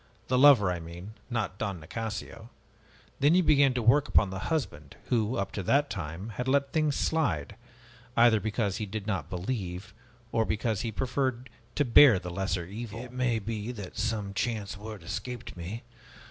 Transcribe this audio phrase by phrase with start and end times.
[0.29, 2.49] The lover, I mean, not Don Nicasio.
[3.21, 6.73] And you began to work upon the husband, who, up to that time, had let
[6.73, 7.55] things slide,
[8.17, 9.93] either because he did not believe,
[10.31, 14.33] or else because he preferred to bear the lesser evil" "It may be that some
[14.33, 15.83] chance word escaped me.